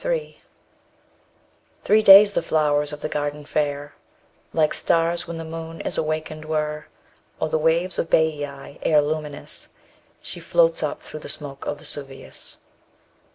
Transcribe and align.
Three 1.83 2.01
days 2.01 2.33
the 2.33 2.41
flowers 2.41 2.91
of 2.91 3.01
the 3.01 3.07
garden 3.07 3.45
fair, 3.45 3.93
Like 4.51 4.73
stars 4.73 5.27
when 5.27 5.37
the 5.37 5.43
moon 5.45 5.79
is 5.81 5.95
awakened, 5.95 6.43
were, 6.43 6.87
Or 7.39 7.49
the 7.49 7.59
waves 7.59 7.99
of 7.99 8.09
Baiae, 8.09 8.79
ere 8.81 9.01
luminous 9.03 9.69
She 10.19 10.39
floats 10.39 10.81
up 10.81 11.03
through 11.03 11.19
the 11.19 11.29
smoke 11.29 11.67
of 11.67 11.77
Vesuvius. 11.77 12.57